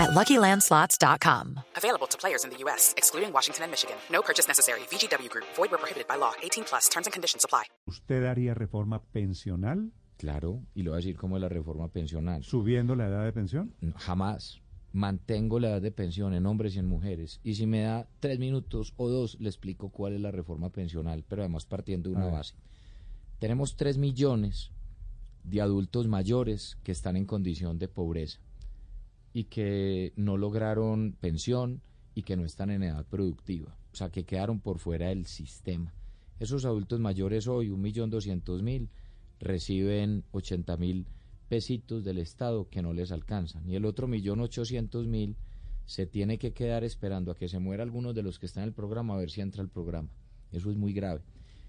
[0.00, 1.60] at LuckyLandSlots.com.
[1.76, 3.96] Available to players in the U.S., excluding Washington and Michigan.
[4.10, 4.80] No purchase necessary.
[4.90, 5.46] VGW Group.
[5.56, 6.32] Void where prohibited by law.
[6.42, 6.88] 18 plus.
[6.88, 7.64] Terms and conditions apply.
[7.86, 12.44] ¿Usted haría reforma pensional Claro, y lo voy a decir como la reforma pensional.
[12.44, 13.74] subiendo la edad de pensión?
[13.80, 14.60] No, Jamás
[14.92, 17.40] mantengo la edad de pensión en hombres y en mujeres.
[17.42, 21.24] Y si me da tres minutos o dos, le explico cuál es la reforma pensional,
[21.26, 22.54] pero además partiendo de una base.
[23.38, 24.72] Tenemos tres millones
[25.44, 28.40] de adultos mayores que están en condición de pobreza
[29.32, 31.82] y que no lograron pensión
[32.14, 35.94] y que no están en edad productiva, o sea, que quedaron por fuera del sistema.
[36.38, 38.90] Esos adultos mayores hoy, un millón doscientos mil,
[39.38, 41.06] reciben ochenta mil
[41.48, 43.68] pesitos del Estado que no les alcanzan.
[43.68, 45.36] Y el otro millón ochocientos mil
[45.84, 48.68] se tiene que quedar esperando a que se muera algunos de los que están en
[48.68, 50.08] el programa a ver si entra el programa.
[50.52, 51.22] Eso es muy grave.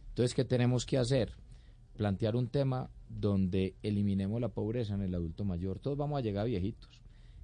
[0.10, 1.34] Entonces, ¿qué tenemos que hacer?
[1.98, 5.80] Plantear un tema donde eliminemos la pobreza en el adulto mayor.
[5.80, 7.01] Todos vamos a llegar viejitos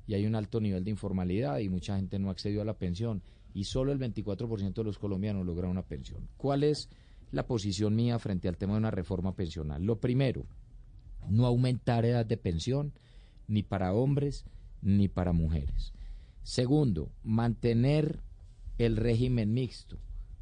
[0.08, 3.22] y hay un alto nivel de informalidad y mucha gente no accedió a la pensión
[3.54, 6.28] y solo el 24% de los colombianos logra una pensión.
[6.38, 6.90] ¿Cuál es
[7.32, 9.84] la posición mía frente al tema de una reforma pensional?
[9.84, 10.46] Lo primero,
[11.30, 12.94] no aumentar edad de pensión
[13.48, 14.46] ni para hombres
[14.82, 15.94] ni para mujeres.
[16.44, 18.22] Segundo, mantener
[18.78, 19.98] el régimen mixto,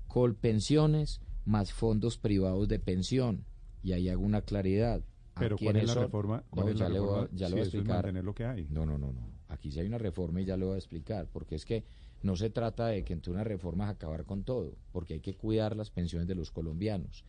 [0.08, 3.46] colpensiones más fondos privados de pensión.
[3.84, 5.02] Y ahí hago una claridad.
[5.36, 6.04] ¿A Pero ¿cuál es la son?
[6.04, 6.38] reforma?
[6.38, 7.96] No, ¿Cuál es ya la le voy a- le voy es explicar.
[7.98, 8.68] mantener lo que hay.
[8.70, 9.35] No, no, no, no.
[9.48, 11.84] Aquí sí hay una reforma y ya lo voy a explicar, porque es que
[12.24, 15.36] no se trata de que entre una reforma es acabar con todo, porque hay que
[15.36, 17.24] cuidar las pensiones de los colombianos.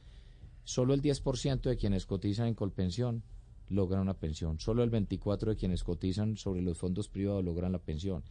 [0.64, 3.22] Solo el 10% de quienes cotizan en Colpensión
[3.68, 4.58] logran una pensión.
[4.58, 8.22] Solo el 24% de quienes cotizan sobre los fondos privados logran la pensión.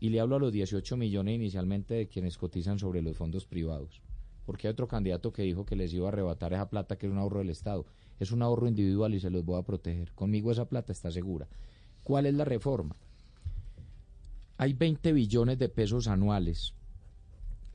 [0.00, 4.02] Y le hablo a los 18 millones inicialmente de quienes cotizan sobre los fondos privados.
[4.44, 7.12] Porque hay otro candidato que dijo que les iba a arrebatar esa plata que es
[7.12, 7.86] un ahorro del Estado.
[8.18, 10.12] Es un ahorro individual y se los voy a proteger.
[10.12, 11.48] Conmigo esa plata está segura.
[12.02, 12.96] ¿Cuál es la reforma?
[14.62, 16.72] Hay 20 billones de pesos anuales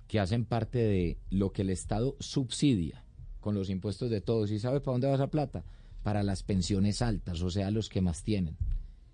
[0.08, 3.04] que hacen parte de lo que el Estado subsidia
[3.42, 4.52] con los impuestos de todos.
[4.52, 5.66] ¿Y sabe para dónde va esa plata?
[6.04, 8.56] Para las pensiones altas, o sea, los que más tienen.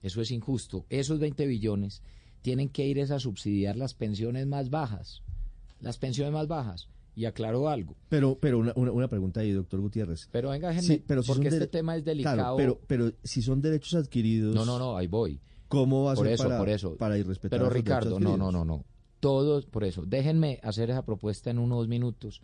[0.03, 0.85] Eso es injusto.
[0.91, 2.03] Esos 20 billones
[2.44, 5.23] tienen que ir es a subsidiar las pensiones más bajas.
[5.81, 6.89] Las pensiones más bajas.
[7.16, 7.95] Y aclaro algo.
[8.09, 10.29] Pero, pero una, una, una pregunta ahí, doctor Gutiérrez.
[10.31, 12.56] Pero venga, déjenme, Sí, pero si porque este tema es Claro, delicado.
[12.57, 15.41] pero, pero si son derechos adquiridos, no, no, no, ahí voy.
[15.73, 16.95] ¿Cómo va a Por ser eso, para, por eso.
[16.97, 18.85] para irrespetar Pero esos derechos Ricardo, no, no, no, no.
[19.19, 22.41] Todos, por eso, déjenme hacer esa propuesta en unos minutos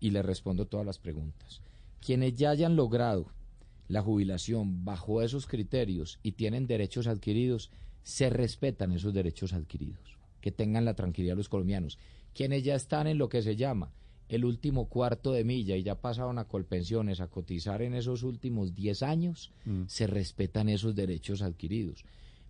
[0.00, 1.60] y le respondo todas las preguntas.
[2.04, 3.26] Quienes ya hayan logrado
[3.88, 7.70] la jubilación bajo esos criterios y tienen derechos adquiridos,
[8.02, 10.18] se respetan esos derechos adquiridos.
[10.40, 11.98] Que tengan la tranquilidad los colombianos.
[12.34, 13.92] Quienes ya están en lo que se llama
[14.28, 18.74] el último cuarto de milla y ya pasaron a colpensiones, a cotizar en esos últimos
[18.74, 19.82] 10 años, Mm.
[19.86, 22.04] se respetan esos derechos adquiridos.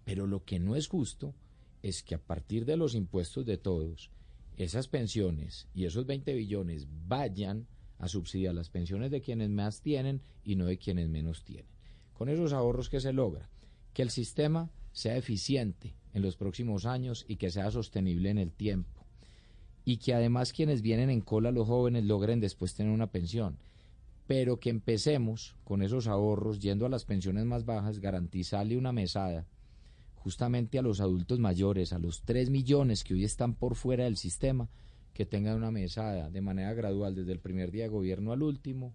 [0.05, 1.35] Pero lo que no es justo
[1.83, 4.11] es que a partir de los impuestos de todos,
[4.57, 7.67] esas pensiones y esos 20 billones vayan
[7.99, 11.71] a subsidiar las pensiones de quienes más tienen y no de quienes menos tienen.
[12.15, 13.49] Con esos ahorros que se logra,
[13.95, 18.53] que el sistema sea eficiente en los próximos años y que sea sostenible en el
[18.53, 19.07] tiempo.
[19.85, 23.59] Y que además quienes vienen en cola, los jóvenes, logren después tener una pensión.
[24.27, 29.47] Pero que empecemos con esos ahorros yendo a las pensiones más bajas, garantizarle una mesada
[30.23, 34.17] justamente a los adultos mayores, a los 3 millones que hoy están por fuera del
[34.17, 34.69] sistema,
[35.15, 38.95] que tengan una mesada de manera gradual desde el primer día de gobierno al último,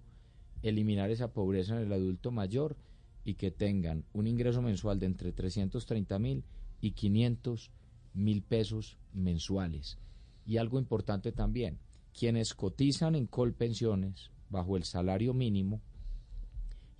[0.62, 2.78] eliminar esa pobreza en el adulto mayor
[3.26, 6.46] y que tengan un ingreso mensual de entre 330 mil
[6.80, 7.72] y 500
[8.14, 9.98] mil pesos mensuales.
[10.46, 11.78] Y algo importante también,
[12.18, 15.82] quienes cotizan en Colpensiones bajo el salario mínimo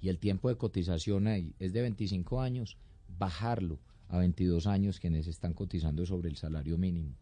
[0.02, 2.78] y el tiempo de cotización ahí es de 25 años,
[3.18, 7.16] bajarlo a 22 años quienes están cotizando sobre el salario mínimo.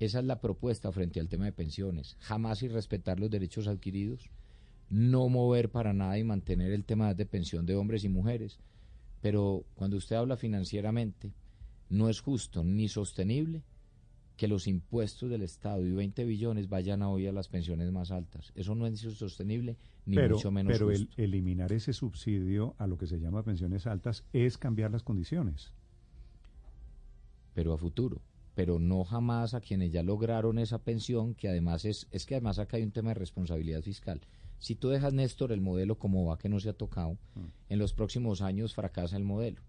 [0.00, 2.16] Esa es la propuesta frente al tema de pensiones.
[2.20, 4.30] Jamás irrespetar los derechos adquiridos,
[4.90, 8.58] no mover para nada y mantener el tema de pensión de hombres y mujeres.
[9.20, 11.32] Pero cuando usted habla financieramente,
[11.88, 13.62] no es justo ni sostenible
[14.36, 18.10] que los impuestos del Estado y 20 billones vayan a hoy a las pensiones más
[18.10, 18.52] altas.
[18.56, 19.76] Eso no es sostenible
[20.06, 21.22] ni pero mucho menos pero el justo.
[21.22, 25.72] eliminar ese subsidio a lo que se llama pensiones altas es cambiar las condiciones.
[27.54, 28.20] Pero a futuro,
[28.54, 32.58] pero no jamás a quienes ya lograron esa pensión, que además es, es que además
[32.58, 34.20] acá hay un tema de responsabilidad fiscal.
[34.58, 37.18] Si tú dejas, Néstor, el modelo como va, que no se ha tocado,
[37.68, 39.62] en los próximos años fracasa el modelo.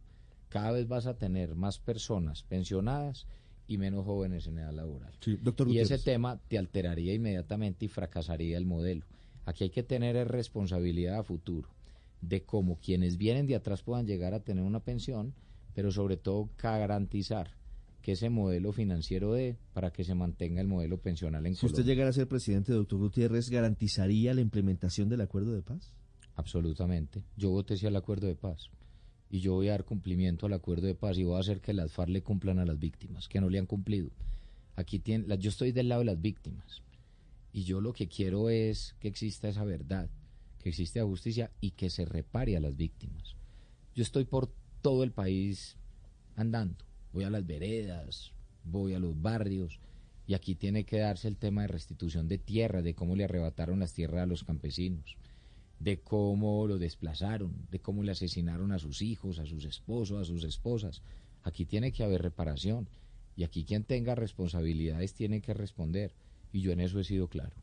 [0.49, 3.25] Cada vez vas a tener más personas pensionadas
[3.67, 5.13] y menos jóvenes en edad laboral.
[5.19, 9.05] Sí, doctor y ese tema te alteraría inmediatamente y fracasaría el modelo.
[9.45, 11.69] Aquí hay que tener es responsabilidad a futuro
[12.21, 15.33] de cómo quienes vienen de atrás puedan llegar a tener una pensión,
[15.73, 17.51] pero sobre todo garantizar
[18.05, 21.77] que ese modelo financiero dé para que se mantenga el modelo pensional en Si usted
[21.77, 21.93] Colombia.
[21.95, 25.91] llegara a ser presidente, doctor Gutiérrez, ¿garantizaría la implementación del acuerdo de paz?
[26.35, 27.23] Absolutamente.
[27.35, 28.69] Yo voté sí al acuerdo de paz.
[29.31, 31.73] Y yo voy a dar cumplimiento al acuerdo de paz y voy a hacer que
[31.73, 34.11] las FARC le cumplan a las víctimas, que no le han cumplido.
[34.75, 36.83] Aquí tiene, la- yo estoy del lado de las víctimas.
[37.53, 40.09] Y yo lo que quiero es que exista esa verdad,
[40.61, 43.35] que exista justicia y que se repare a las víctimas.
[43.95, 44.51] Yo estoy por
[44.83, 45.75] todo el país
[46.35, 46.85] andando.
[47.15, 48.31] Voy a las veredas,
[48.63, 49.79] voy a los barrios.
[50.27, 53.79] Y aquí tiene que darse el tema de restitución de tierras, de cómo le arrebataron
[53.79, 55.17] las tierras a los campesinos
[55.79, 60.25] de cómo lo desplazaron, de cómo le asesinaron a sus hijos, a sus esposos, a
[60.25, 61.01] sus esposas.
[61.43, 62.89] Aquí tiene que haber reparación
[63.35, 66.13] y aquí quien tenga responsabilidades tiene que responder
[66.51, 67.55] y yo en eso he sido claro.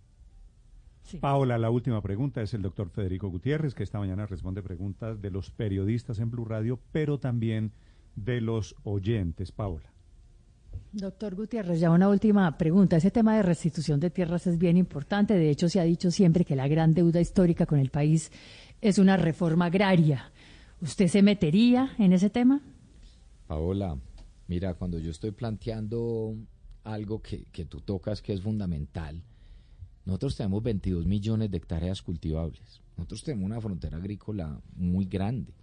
[1.21, 5.31] Paola, la última pregunta es el doctor Federico Gutiérrez, que esta mañana responde preguntas de
[5.31, 7.73] los periodistas en Blue Radio, pero también
[8.17, 9.53] de los oyentes.
[9.53, 9.93] Paola.
[10.93, 12.97] Doctor Gutiérrez, ya una última pregunta.
[12.97, 15.35] Ese tema de restitución de tierras es bien importante.
[15.35, 18.31] De hecho, se ha dicho siempre que la gran deuda histórica con el país
[18.81, 20.31] es una reforma agraria.
[20.83, 22.61] ¿Usted se metería en ese tema?
[23.47, 23.97] Paola,
[24.49, 26.37] mira, cuando yo estoy planteando
[26.85, 29.23] algo que, que tú tocas que es fundamental,
[30.05, 32.83] nosotros tenemos 22 millones de hectáreas cultivables.
[32.99, 35.55] Nosotros tenemos una frontera agrícola muy grande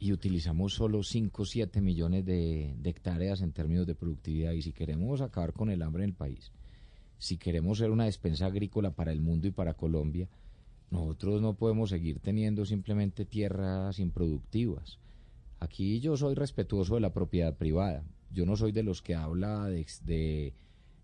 [0.00, 4.52] y utilizamos solo 5 o 7 millones de, hectáreas en términos de productividad.
[4.52, 6.52] Y si queremos acabar con el hambre en el país,
[7.18, 10.28] si queremos ser una despensa agrícola para el mundo y para Colombia,
[10.90, 14.98] nosotros no podemos seguir teniendo simplemente tierras improductivas.
[15.60, 18.04] Aquí yo soy respetuoso de la propiedad privada.
[18.30, 20.54] Yo no soy de los que habla de, de,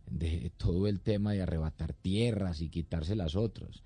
[0.08, 3.82] de todo el tema de arrebatar tierras y quitarse las otras.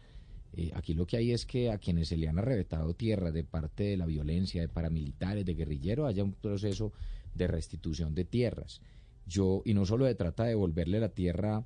[0.54, 3.44] Eh, aquí lo que hay es que a quienes se le han arrebatado tierras de
[3.44, 6.92] parte de la violencia, de paramilitares, de guerrilleros, haya un proceso
[7.34, 8.80] de restitución de tierras.
[9.26, 11.64] Yo, y no solo se trata de devolverle la tierra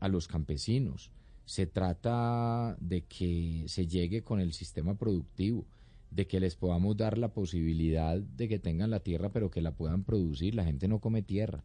[0.00, 1.10] a los campesinos,
[1.44, 5.66] se trata de que se llegue con el sistema productivo,
[6.10, 9.72] de que les podamos dar la posibilidad de que tengan la tierra, pero que la
[9.72, 10.54] puedan producir.
[10.54, 11.64] La gente no come tierra,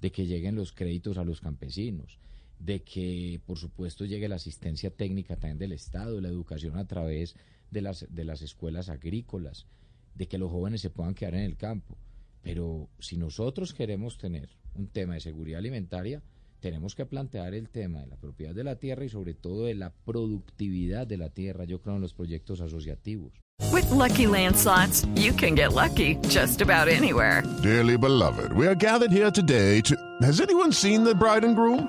[0.00, 2.18] de que lleguen los créditos a los campesinos,
[2.58, 7.36] de que, por supuesto, llegue la asistencia técnica también del Estado, la educación a través
[7.70, 9.66] de las, de las escuelas agrícolas,
[10.14, 11.96] de que los jóvenes se puedan quedar en el campo.
[12.42, 16.22] Pero si nosotros queremos tener un tema de seguridad alimentaria,
[16.60, 19.74] tenemos que plantear el tema de la propiedad de la tierra y sobre todo de
[19.74, 23.32] la productividad de la tierra, yo creo en los proyectos asociativos.
[23.72, 27.42] With lucky landslots, you can get lucky just about anywhere.
[27.62, 29.96] Dearly beloved, we are gathered here today to.
[30.22, 31.88] Has anyone seen the bride and groom?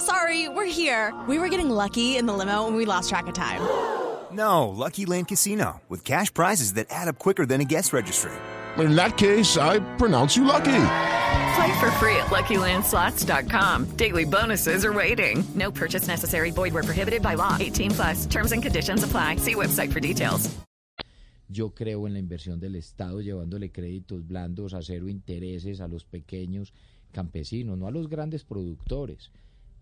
[0.00, 1.12] Sorry, sorry, we're here.
[1.28, 3.60] We were getting lucky in the limo and we lost track of time.
[4.32, 8.30] No, Lucky Land Casino, with cash prizes that add up quicker than a guest registry.
[8.78, 10.86] In that case, I pronounce you lucky.
[11.56, 13.96] Play for free at LuckyLandSlots.com.
[13.96, 15.42] Daily bonuses are waiting.
[15.56, 16.52] No purchase necessary.
[16.52, 17.56] Void where prohibited by law.
[17.58, 19.34] 18 plus terms and conditions apply.
[19.38, 20.48] See website for details.
[21.48, 26.04] Yo creo en la inversión del Estado llevándole créditos blandos a cero intereses a los
[26.04, 26.72] pequeños
[27.10, 29.32] campesinos, no a los grandes productores.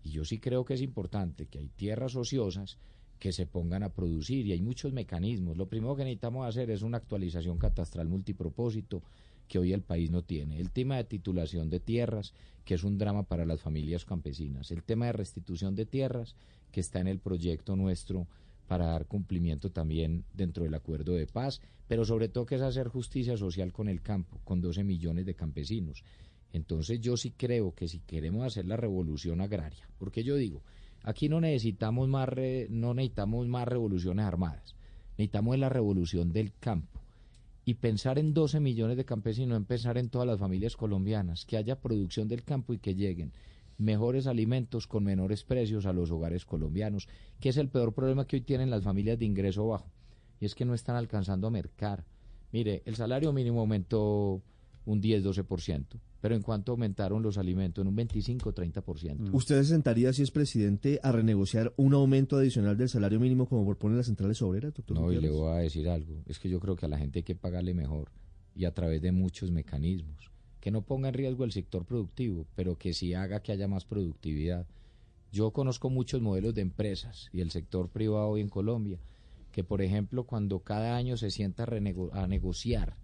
[0.03, 2.77] Y yo sí creo que es importante que hay tierras ociosas
[3.19, 5.57] que se pongan a producir y hay muchos mecanismos.
[5.57, 9.03] Lo primero que necesitamos hacer es una actualización catastral multipropósito
[9.47, 10.59] que hoy el país no tiene.
[10.59, 14.71] El tema de titulación de tierras, que es un drama para las familias campesinas.
[14.71, 16.35] El tema de restitución de tierras,
[16.71, 18.27] que está en el proyecto nuestro
[18.67, 22.87] para dar cumplimiento también dentro del acuerdo de paz, pero sobre todo que es hacer
[22.87, 26.03] justicia social con el campo, con 12 millones de campesinos.
[26.53, 30.63] Entonces yo sí creo que si queremos hacer la revolución agraria, porque yo digo,
[31.03, 34.75] aquí no necesitamos más re, no necesitamos más revoluciones armadas,
[35.11, 36.99] necesitamos la revolución del campo.
[37.65, 41.57] Y pensar en 12 millones de campesinos, en pensar en todas las familias colombianas, que
[41.57, 43.31] haya producción del campo y que lleguen
[43.77, 47.07] mejores alimentos con menores precios a los hogares colombianos,
[47.39, 49.89] que es el peor problema que hoy tienen las familias de ingreso bajo,
[50.39, 52.05] y es que no están alcanzando a mercar.
[52.51, 54.41] Mire, el salario mínimo aumentó
[54.85, 59.29] un 10-12%, pero en cuanto aumentaron los alimentos, en un 25-30%.
[59.33, 63.65] ¿Usted se sentaría, si es presidente, a renegociar un aumento adicional del salario mínimo como
[63.65, 64.97] proponen las centrales obreras, doctor?
[64.97, 65.39] No, y le Gutiérrez?
[65.39, 67.73] voy a decir algo, es que yo creo que a la gente hay que pagarle
[67.73, 68.11] mejor
[68.55, 72.77] y a través de muchos mecanismos, que no ponga en riesgo el sector productivo, pero
[72.77, 74.67] que sí haga que haya más productividad.
[75.31, 78.99] Yo conozco muchos modelos de empresas y el sector privado hoy en Colombia,
[79.53, 82.97] que por ejemplo cuando cada año se sienta a, a negociar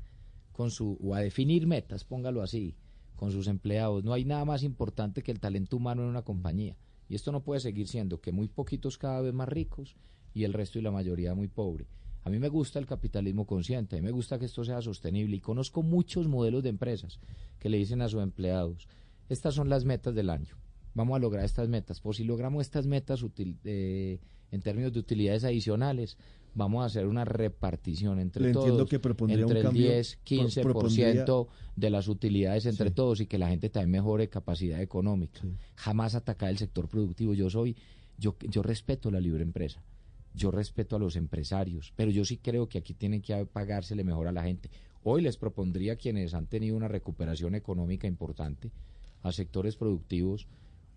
[0.52, 2.76] con su, o a definir metas, póngalo así,
[3.16, 6.78] con sus empleados, no hay nada más importante que el talento humano en una compañía.
[7.08, 9.96] Y esto no puede seguir siendo que muy poquitos cada vez más ricos
[10.34, 11.88] y el resto y la mayoría muy pobre.
[12.24, 15.36] A mí me gusta el capitalismo consciente, a mí me gusta que esto sea sostenible
[15.36, 17.20] y conozco muchos modelos de empresas
[17.60, 18.88] que le dicen a sus empleados,
[19.30, 20.56] estas son las metas del año,
[20.96, 23.24] vamos a lograr estas metas, por si logramos estas metas
[23.64, 24.20] eh,
[24.50, 26.18] en términos de utilidades adicionales,
[26.56, 32.66] vamos a hacer una repartición entre todos, que entre el 10, 15% de las utilidades
[32.66, 35.42] entre todos y que la gente también mejore capacidad económica.
[35.76, 37.34] Jamás atacar el sector productivo.
[37.34, 37.76] Yo soy,
[38.18, 39.84] yo, yo respeto la libre empresa
[40.36, 44.28] yo respeto a los empresarios, pero yo sí creo que aquí tienen que pagársele mejor
[44.28, 44.70] a la gente.
[45.04, 48.72] Hoy les propondría a quienes han tenido una recuperación económica importante,
[49.22, 50.48] a sectores productivos,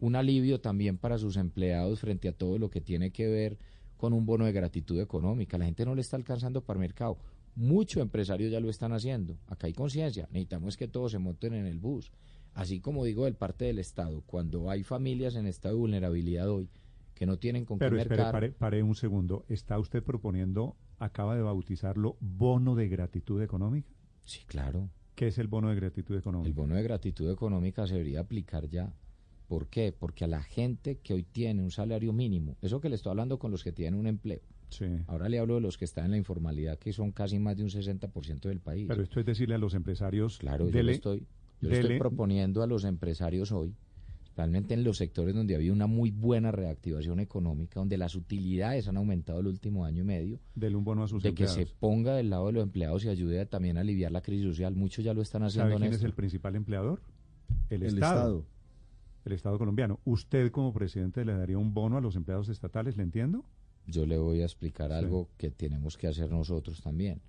[0.01, 3.59] un alivio también para sus empleados frente a todo lo que tiene que ver
[3.99, 5.59] con un bono de gratitud económica.
[5.59, 7.19] La gente no le está alcanzando para el mercado.
[7.55, 9.37] Muchos empresarios ya lo están haciendo.
[9.47, 10.29] Acá hay conciencia.
[10.31, 12.11] Necesitamos que todos se monten en el bus.
[12.55, 16.71] Así como digo del parte del Estado, cuando hay familias en estado de vulnerabilidad hoy,
[17.15, 19.45] que no tienen con Pero qué espere, pare, pare, un segundo.
[19.49, 23.91] ¿Está usted proponiendo, acaba de bautizarlo, bono de gratitud económica?
[24.25, 24.89] Sí, claro.
[25.17, 26.49] ¿Qué es el bono de gratitud económica?
[26.49, 28.95] El bono de gratitud económica se debería aplicar ya.
[29.49, 29.93] ¿Por qué?
[29.99, 33.39] Porque a la gente que hoy tiene un salario mínimo, eso que le estoy hablando
[33.39, 34.41] con los que tienen un empleo,
[34.71, 34.85] Sí.
[35.07, 37.63] Ahora le hablo de los que están en la informalidad, que son casi más de
[37.63, 38.87] un 60% del país.
[38.87, 40.37] Pero esto es decirle a los empresarios.
[40.37, 41.27] Claro, yo, le estoy,
[41.63, 43.75] yo estoy proponiendo a los empresarios hoy
[44.39, 48.97] realmente en los sectores donde había una muy buena reactivación económica, donde las utilidades han
[48.97, 52.31] aumentado el último año y medio, un bono a sus de que se ponga del
[52.31, 54.77] lado de los empleados y ayude también a aliviar la crisis social.
[54.77, 55.71] Muchos ya lo están haciendo.
[55.71, 57.03] ¿Sabe quién es el principal empleador?
[57.69, 58.47] El, Estado.
[59.29, 60.01] El Estado colombiano.
[60.07, 62.97] ¿Usted como presidente le daría un bono a los empleados estatales?
[62.97, 63.45] ¿Le entiendo?
[63.87, 67.21] Yo le voy a explicar algo que tenemos que hacer nosotros también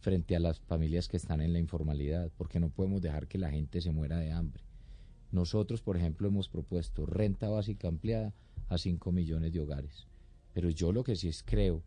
[0.00, 3.50] frente a las familias que están en la informalidad, porque no podemos dejar que la
[3.50, 4.64] gente se muera de hambre.
[5.30, 8.34] Nosotros, por ejemplo, hemos propuesto renta básica ampliada
[8.68, 10.08] a 5 millones de hogares.
[10.52, 11.84] Pero yo lo que sí es creo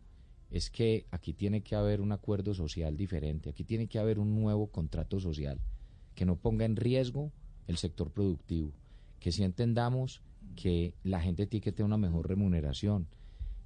[0.50, 4.34] es que aquí tiene que haber un acuerdo social diferente, aquí tiene que haber un
[4.34, 5.60] nuevo contrato social
[6.14, 7.30] que no ponga en riesgo
[7.66, 8.72] el sector productivo,
[9.20, 10.22] que si entendamos
[10.56, 13.06] que la gente tiene que tener una mejor remuneración,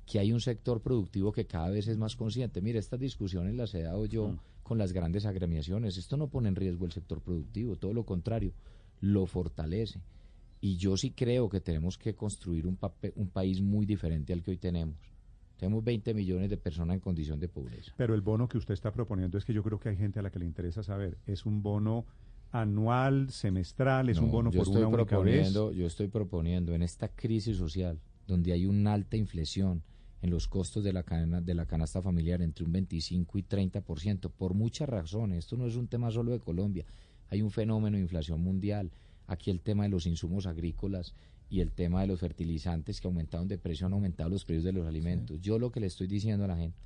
[0.04, 2.60] que hay un sector productivo que cada vez es más consciente.
[2.60, 4.38] Mire, estas discusiones las he dado yo mm.
[4.62, 5.96] con las grandes agremiaciones.
[5.96, 8.52] Esto no pone en riesgo el sector productivo, todo lo contrario
[9.00, 10.00] lo fortalece.
[10.60, 12.78] Y yo sí creo que tenemos que construir un,
[13.16, 14.96] un país muy diferente al que hoy tenemos.
[15.58, 17.92] Tenemos 20 millones de personas en condición de pobreza.
[17.96, 20.22] Pero el bono que usted está proponiendo es que yo creo que hay gente a
[20.22, 21.18] la que le interesa saber.
[21.26, 22.06] ¿Es un bono
[22.54, 24.08] anual, semestral?
[24.08, 25.52] ¿Es un bono por una única vez?
[25.52, 29.82] Yo estoy proponiendo en esta crisis social, donde hay una alta inflación
[30.22, 34.30] en los costos de la, cadena, de la canasta familiar entre un 25 y 30%,
[34.30, 35.40] por muchas razones.
[35.40, 36.86] Esto no es un tema solo de Colombia
[37.30, 38.90] hay un fenómeno de inflación mundial.
[39.26, 41.14] Aquí el tema de los insumos agrícolas
[41.50, 44.72] y el tema de los fertilizantes que aumentaron de precio han aumentado los precios de
[44.72, 45.40] los alimentos.
[45.40, 46.78] Yo lo que le estoy diciendo a la gente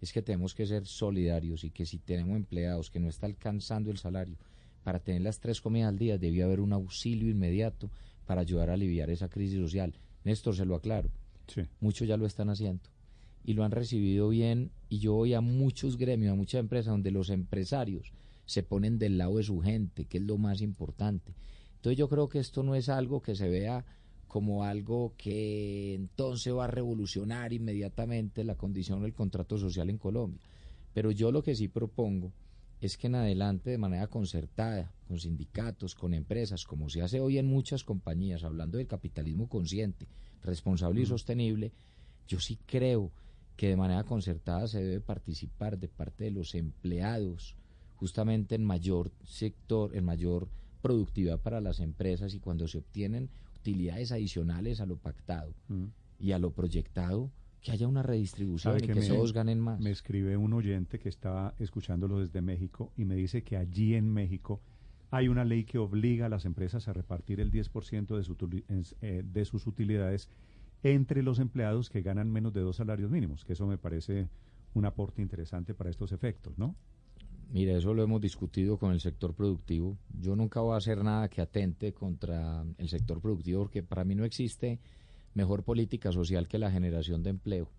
[0.00, 3.90] es que tenemos que ser solidarios y que si tenemos empleados que no está alcanzando
[3.90, 4.36] el salario
[4.82, 7.90] para tener las tres comidas al día, debía haber un auxilio inmediato
[8.26, 9.94] para ayudar a aliviar esa crisis social.
[10.24, 11.10] Néstor, se lo aclaro.
[11.80, 12.82] Muchos ya lo están haciendo
[13.44, 17.10] y lo han recibido bien y yo voy a muchos gremios, a muchas empresas donde
[17.10, 18.12] los empresarios
[18.46, 21.34] se ponen del lado de su gente, que es lo más importante.
[21.76, 23.84] Entonces yo creo que esto no es algo que se vea
[24.28, 30.40] como algo que entonces va a revolucionar inmediatamente la condición del contrato social en Colombia.
[30.92, 32.32] Pero yo lo que sí propongo
[32.80, 37.38] es que en adelante de manera concertada, con sindicatos, con empresas, como se hace hoy
[37.38, 40.08] en muchas compañías, hablando del capitalismo consciente,
[40.42, 41.72] responsable y sostenible,
[42.26, 43.12] yo sí creo
[43.56, 47.56] que de manera concertada se debe participar de parte de los empleados,
[47.96, 50.48] justamente en mayor sector, en mayor
[50.80, 55.84] productividad para las empresas y cuando se obtienen utilidades adicionales a lo pactado mm.
[56.18, 57.30] y a lo proyectado,
[57.60, 59.80] que haya una redistribución y que, todos ganen más.
[59.80, 64.10] Me escribe un oyente que estaba escuchándolo desde México y me dice que allí en
[64.10, 64.60] México
[65.10, 68.36] hay una ley que obliga a las empresas a repartir el 10% de, su,
[69.02, 70.28] eh, de sus utilidades
[70.82, 74.28] entre los empleados que ganan menos de dos salarios mínimos, que eso me parece
[74.72, 76.76] un aporte interesante para estos efectos, ¿no?
[77.52, 79.98] Mira, eso lo hemos discutido con el sector productivo.
[80.20, 84.14] Yo nunca voy a hacer nada que atente contra el sector productivo porque para mí
[84.14, 84.78] no existe
[85.34, 87.70] mejor política social que la generación de empleo.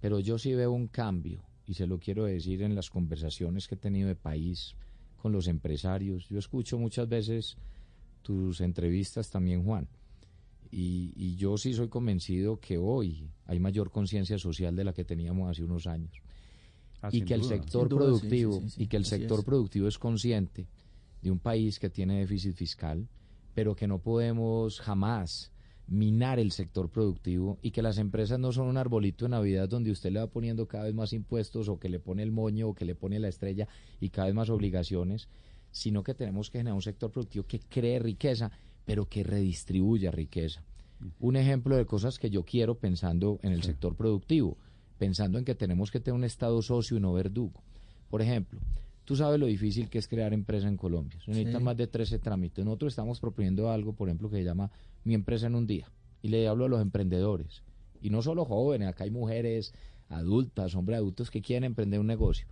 [0.00, 3.74] Pero yo sí veo un cambio y se lo quiero decir en las conversaciones que
[3.74, 4.74] he tenido de país
[5.16, 6.28] con los empresarios.
[6.28, 7.56] Yo escucho muchas veces
[8.22, 9.88] tus entrevistas también, Juan.
[10.70, 15.04] Y, y yo sí soy convencido que hoy hay mayor conciencia social de la que
[15.04, 16.12] teníamos hace unos años.
[17.02, 17.56] Ah, y que el duda.
[17.56, 19.44] sector Sin duda, sí, productivo sí, sí, sí, y que el sector es.
[19.44, 20.68] productivo es consciente
[21.22, 23.08] de un país que tiene déficit fiscal,
[23.54, 25.50] pero que no podemos jamás
[25.90, 29.90] minar el sector productivo y que las empresas no son un arbolito de Navidad donde
[29.90, 32.74] usted le va poniendo cada vez más impuestos o que le pone el moño o
[32.74, 33.66] que le pone la estrella
[33.98, 35.28] y cada vez más obligaciones,
[35.72, 38.52] sino que tenemos que generar un sector productivo que cree riqueza,
[38.84, 40.62] pero que redistribuya riqueza.
[41.18, 44.58] Un ejemplo de cosas que yo quiero pensando en el sector productivo,
[44.96, 47.64] pensando en que tenemos que tener un Estado socio y no verdugo.
[48.10, 48.60] Por ejemplo,
[49.10, 51.18] tú sabes lo difícil que es crear empresa en Colombia.
[51.24, 51.64] Se necesitan Sí.
[51.64, 52.64] más de 13 trámites.
[52.64, 54.70] Nosotros estamos proponiendo algo, por ejemplo, que se llama
[55.02, 55.90] Mi empresa en un día.
[56.22, 57.64] Y le hablo a los emprendedores.
[58.00, 59.74] Y no solo jóvenes, acá hay mujeres
[60.08, 62.46] adultas, hombres adultos que quieren emprender un negocio.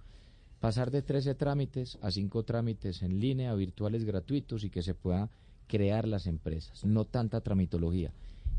[0.58, 5.30] Pasar de 13 trámites a 5 trámites en línea, virtuales gratuitos y que se pueda
[5.68, 6.84] crear las empresas.
[6.84, 8.12] No tanta tramitología.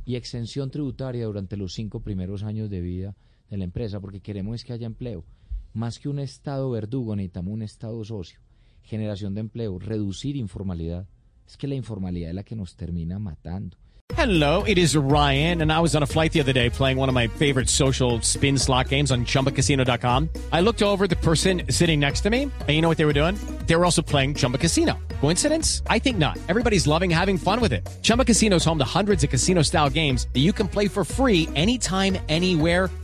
[0.06, 3.18] Y exención tributaria durante los cinco primeros años de vida
[3.50, 5.26] de la empresa, porque queremos que haya empleo.
[5.74, 8.40] Más que un Estado verdugo, necesitamos un Estado socio.
[8.82, 11.08] Generación de empleo, reducir informalidad.
[11.48, 13.78] Es que la informalidad es la que nos termina matando.
[14.16, 17.10] Hello, it is Ryan, and I was on a flight the other day playing one
[17.10, 20.30] of my favorite social spin slot games on chumbacasino.com.
[20.52, 23.14] I looked over the person sitting next to me, and you know what they were
[23.14, 23.36] doing?
[23.68, 24.98] They were also playing Chumba Casino.
[25.22, 25.84] Coincidence?
[25.90, 26.38] I think not.
[26.50, 27.88] Everybody's loving having fun with it.
[28.02, 31.06] Chumba Casino is home to hundreds of casino style games that you can play for
[31.06, 32.90] free anytime, anywhere,